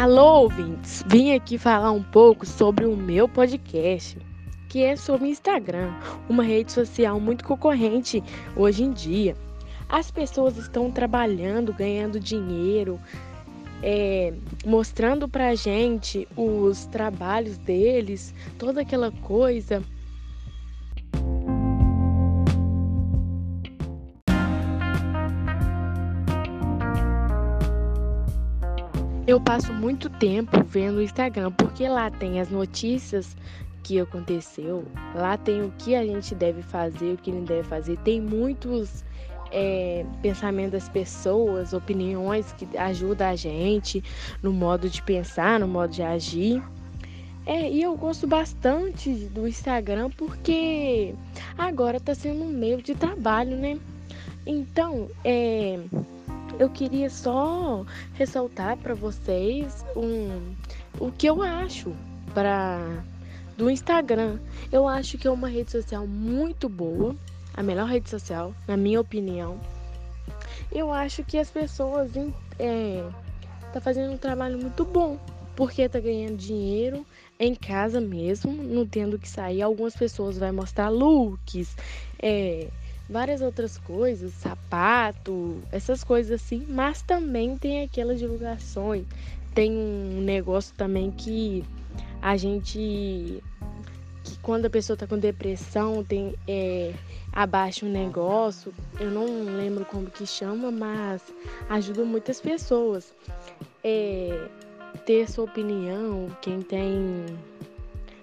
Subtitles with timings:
[0.00, 1.04] Alô, ouvintes!
[1.08, 4.16] Vim aqui falar um pouco sobre o meu podcast,
[4.66, 5.92] que é sobre Instagram,
[6.26, 8.24] uma rede social muito concorrente
[8.56, 9.36] hoje em dia.
[9.90, 12.98] As pessoas estão trabalhando, ganhando dinheiro,
[13.82, 14.32] é,
[14.64, 19.82] mostrando pra gente os trabalhos deles, toda aquela coisa.
[29.26, 33.36] Eu passo muito tempo vendo o Instagram, porque lá tem as notícias
[33.82, 37.96] que aconteceu, lá tem o que a gente deve fazer, o que não deve fazer,
[37.98, 39.04] tem muitos
[39.52, 44.02] é, pensamentos das pessoas, opiniões que ajudam a gente
[44.42, 46.62] no modo de pensar, no modo de agir.
[47.46, 51.14] É, e eu gosto bastante do Instagram porque
[51.56, 53.78] agora está sendo um meio de trabalho, né?
[54.46, 55.80] Então, é,
[56.60, 60.54] eu queria só ressaltar para vocês um,
[60.98, 61.96] o que eu acho
[62.34, 63.02] para
[63.56, 64.38] do Instagram.
[64.70, 67.16] Eu acho que é uma rede social muito boa,
[67.54, 69.58] a melhor rede social, na minha opinião.
[70.70, 72.12] Eu acho que as pessoas
[72.58, 73.08] é,
[73.72, 75.18] tá fazendo um trabalho muito bom,
[75.56, 77.06] porque tá ganhando dinheiro
[77.38, 79.62] em casa mesmo, não tendo que sair.
[79.62, 81.74] Algumas pessoas vai mostrar looks,
[82.22, 82.68] é,
[83.10, 89.04] várias outras coisas, sapato, essas coisas assim, mas também tem aquelas divulgações.
[89.54, 91.64] Tem um negócio também que
[92.22, 93.42] a gente
[94.22, 96.92] que quando a pessoa está com depressão tem é,
[97.32, 101.20] abaixa um negócio, eu não lembro como que chama, mas
[101.68, 103.12] ajuda muitas pessoas.
[103.82, 104.48] É,
[105.04, 107.26] ter sua opinião, quem tem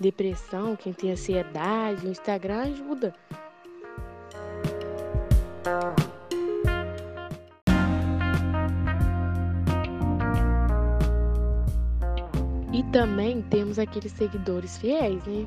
[0.00, 3.14] depressão, quem tem ansiedade, o Instagram ajuda.
[12.80, 15.46] E também temos aqueles seguidores fiéis, né?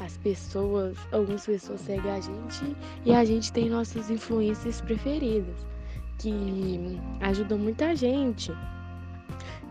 [0.00, 2.76] As pessoas, algumas pessoas seguem a gente
[3.06, 5.54] e a gente tem nossas influências preferidas,
[6.18, 8.50] que ajudam muita gente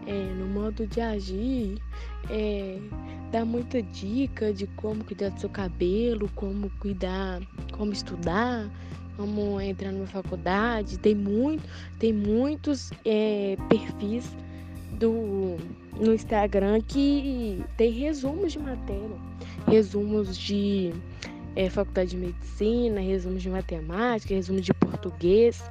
[0.07, 1.77] é, no modo de agir,
[2.29, 2.79] é,
[3.33, 7.41] dá muita dica de como cuidar do seu cabelo, como cuidar,
[7.73, 8.71] como estudar,
[9.17, 10.97] como entrar numa faculdade.
[10.99, 11.67] Tem muito,
[11.99, 14.33] tem muitos é, perfis
[14.97, 15.57] do
[15.99, 19.17] no Instagram que tem resumos de matéria,
[19.67, 20.93] resumos de
[21.55, 25.63] é, faculdade de medicina, resumos de matemática, resumos de português,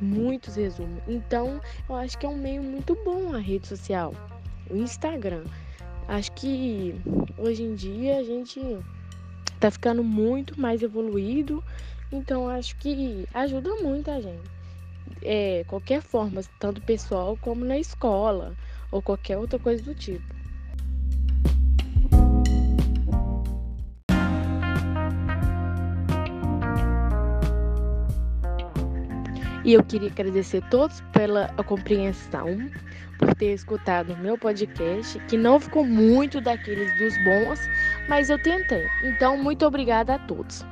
[0.00, 1.02] muitos resumos.
[1.06, 4.14] Então, eu acho que é um meio muito bom a rede social,
[4.70, 5.44] o Instagram.
[6.06, 6.94] Acho que
[7.36, 8.60] hoje em dia a gente
[9.60, 11.62] tá ficando muito mais evoluído,
[12.10, 14.58] então acho que ajuda muito a gente.
[15.22, 18.54] É, qualquer forma, tanto pessoal como na escola
[18.90, 20.38] ou qualquer outra coisa do tipo.
[29.64, 32.46] E eu queria agradecer a todos pela compreensão,
[33.18, 37.60] por ter escutado o meu podcast, que não ficou muito daqueles dos bons,
[38.08, 38.86] mas eu tentei.
[39.04, 40.64] Então, muito obrigada a todos.